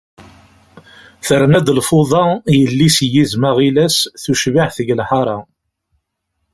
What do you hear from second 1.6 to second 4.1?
lfuḍa, yelli-s n yizem aɣilas,